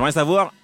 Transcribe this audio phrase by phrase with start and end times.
[0.00, 0.54] J'aimerais savoir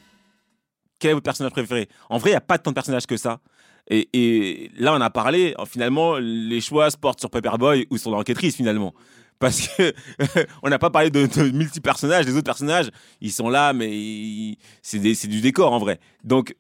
[0.98, 1.90] quel est votre personnage préféré.
[2.08, 3.40] En vrai, il n'y a pas tant de personnages que ça.
[3.86, 8.10] Et, et là, on a parlé, finalement, les choix se portent sur Paperboy ou sur
[8.10, 8.94] l'enquêtrice, finalement.
[9.38, 9.92] Parce que
[10.62, 12.24] on n'a pas parlé de, de multi-personnages.
[12.24, 12.88] Les autres personnages,
[13.20, 16.00] ils sont là, mais c'est du décor, en vrai.
[16.24, 16.56] Donc,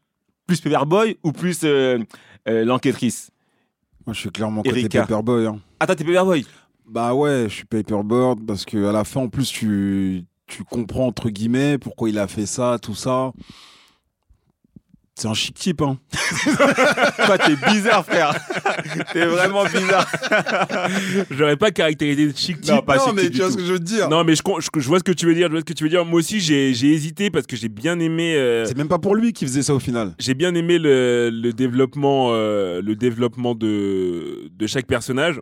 [0.46, 1.98] plus Paperboy ou plus euh,
[2.46, 3.30] euh, l'enquêtrice?
[4.06, 5.00] Moi, je suis clairement côté Erika.
[5.00, 5.46] Paperboy.
[5.46, 5.60] hein.
[5.80, 6.44] Ah, t'es Paperboy?
[6.86, 11.06] Bah ouais, je suis Paperboard parce que à la fin, en plus, tu, tu comprends
[11.06, 13.32] entre guillemets pourquoi il a fait ça, tout ça.
[15.18, 15.98] C'est un chic type, hein.
[17.24, 18.34] Toi, t'es bizarre, frère.
[19.14, 20.06] t'es vraiment bizarre.
[21.30, 22.74] J'aurais pas caractérisé de chic type.
[22.74, 24.10] Non, pas non, chic mais tu vois ce que je veux dire.
[24.10, 25.46] Non, mais je, con- je, je vois ce que tu veux dire.
[25.46, 26.04] Je vois ce que tu veux dire.
[26.04, 28.34] Moi aussi, j'ai hésité parce que j'ai bien aimé.
[28.36, 30.14] euh, C'est même pas pour lui qui faisait ça au final.
[30.18, 35.40] j'ai bien aimé le, le développement, euh, le développement de, de chaque personnage.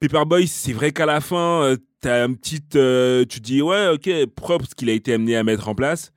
[0.00, 4.10] Paperboy, c'est vrai qu'à la fin, euh, t'as un petit, euh, tu dis ouais, ok,
[4.36, 6.12] propre ce qu'il a été amené à mettre en place,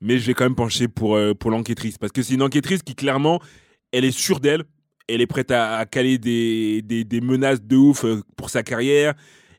[0.00, 2.82] mais je vais quand même pencher pour euh, pour l'enquêtrice parce que c'est une enquêtrice
[2.84, 3.40] qui clairement,
[3.92, 4.62] elle est sûre d'elle,
[5.08, 8.62] elle est prête à, à caler des, des, des menaces de ouf euh, pour sa
[8.62, 9.14] carrière.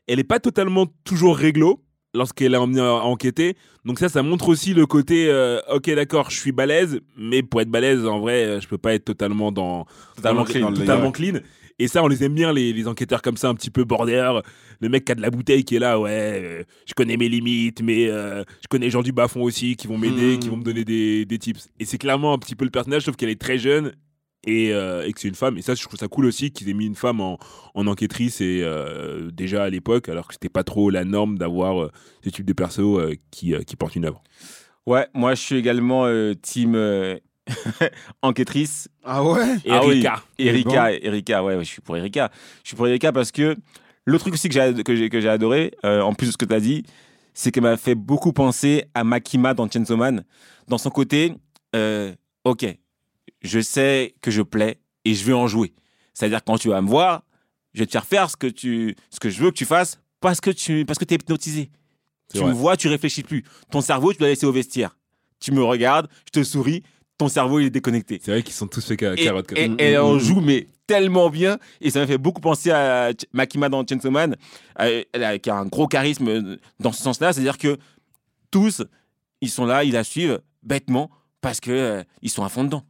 [0.06, 1.82] Elle est pas totalement toujours réglo
[2.14, 3.56] lorsqu'elle est emmenée à enquêter.
[3.84, 7.60] Donc ça, ça montre aussi le côté, euh, ok, d'accord, je suis balèze, mais pour
[7.60, 10.72] être balèze, en vrai, je peux pas être totalement dans Totalement dans- clean.
[10.72, 11.40] totalement clean.
[11.78, 14.40] Et ça, on les aime bien, les, les enquêteurs comme ça, un petit peu border.
[14.80, 16.10] Le mec qui a de la bouteille qui est là, ouais,
[16.44, 19.86] euh, je connais mes limites, mais euh, je connais les gens du bas-fond aussi qui
[19.88, 20.38] vont m'aider, Mhm.
[20.38, 21.68] qui vont me donner des, des tips.
[21.80, 23.92] Et c'est clairement un petit peu le personnage, sauf qu'elle est très jeune
[24.46, 25.58] et, euh, et que c'est une femme.
[25.58, 27.38] Et ça, je trouve ça cool aussi qu'ils aient mis une femme en,
[27.74, 31.82] en enquêtrice et euh, déjà à l'époque, alors que c'était pas trop la norme d'avoir
[31.84, 31.90] euh,
[32.22, 33.00] ce type de perso
[33.32, 34.22] qui, qui porte une œuvre.
[34.86, 36.06] Ouais, moi, je suis également
[36.42, 36.76] team
[38.22, 38.88] enquêtrice.
[39.04, 39.56] Ah ouais?
[39.64, 39.94] Et Ah oui.
[39.94, 40.22] Erika.
[40.38, 42.30] Erika, Erika, ouais, ouais, je suis pour Erika.
[42.62, 43.56] Je suis pour Erika parce que
[44.04, 46.36] le truc aussi que j'ai que j'ai que j'ai adoré, euh, en plus de ce
[46.36, 46.84] que tu as dit,
[47.32, 50.24] c'est qu'elle m'a fait beaucoup penser à Makima dans Chainsaw Man,
[50.68, 51.34] dans son côté.
[51.74, 52.66] euh, ok,
[53.42, 55.72] je sais que je plais et je vais en jouer.
[56.12, 57.22] C'est-à-dire quand tu vas me voir,
[57.72, 59.98] je vais te faire faire ce que tu, ce que je veux que tu fasses
[60.20, 61.70] parce que tu, parce que t'es hypnotisé.
[62.32, 62.48] Tu vrai.
[62.48, 63.44] me vois, tu réfléchis plus.
[63.70, 64.96] Ton cerveau, tu dois laisser au vestiaire.
[65.40, 66.82] Tu me regardes, je te souris,
[67.18, 68.20] ton cerveau il est déconnecté.
[68.22, 69.46] C'est vrai qu'ils sont tous fait ca- Et, carottes.
[69.48, 69.74] comme et- ça.
[69.78, 71.58] et elle en joue mais tellement bien.
[71.80, 74.36] Et ça m'a fait beaucoup penser à Makima dans Chainsaw Man
[74.80, 77.32] euh, elle a, qui a un gros charisme euh, dans ce sens-là.
[77.32, 77.78] C'est à dire que
[78.50, 78.82] tous
[79.40, 81.10] ils sont là ils la suivent bêtement
[81.40, 82.84] parce que euh, ils sont à fond dedans.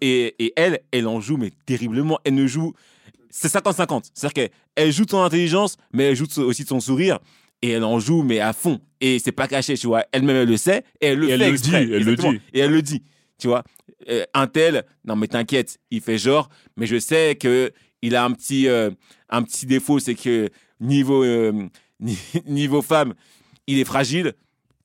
[0.00, 2.18] Et, et elle elle en joue mais terriblement.
[2.24, 2.72] Elle ne joue
[3.30, 6.64] c'est 50-50 c'est à dire qu'elle elle joue de son intelligence mais elle joue aussi
[6.64, 7.18] de son sourire.
[7.64, 8.80] Et elle en joue mais à fond.
[9.00, 10.04] Et c'est pas caché tu vois.
[10.12, 12.16] Elle-même elle le sait et elle le Et elle fait le exprès, dit, elle le
[12.16, 12.40] dit.
[12.52, 13.02] et elle le dit
[13.42, 13.64] tu vois
[14.08, 18.24] euh, un tel, non mais t'inquiète, il fait genre, mais je sais que il a
[18.24, 18.90] un petit, euh,
[19.30, 20.48] un petit défaut, c'est que
[20.80, 21.68] niveau, euh,
[22.00, 23.14] ni- niveau femme,
[23.66, 24.32] il est fragile.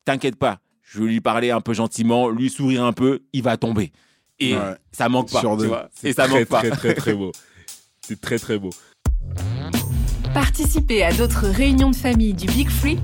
[0.05, 3.57] T'inquiète pas, je vais lui parler un peu gentiment, lui sourire un peu, il va
[3.57, 3.91] tomber.
[4.39, 4.75] Et Ouais.
[4.91, 5.89] ça manque pas, tu de- vois.
[5.95, 6.59] C'est Et ça très, manque pas.
[6.59, 7.31] très, très, très beau.
[8.01, 8.69] C'est très, très beau.
[10.33, 12.99] Participez à d'autres réunions de famille du Big Free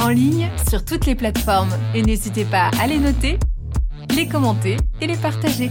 [0.00, 3.38] en ligne sur toutes les plateformes et n'hésitez pas à les noter,
[4.10, 5.70] les commenter et les partager.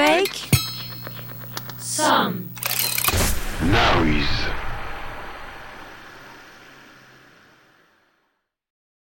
[0.00, 0.48] make
[1.78, 2.48] some
[3.60, 4.59] noise.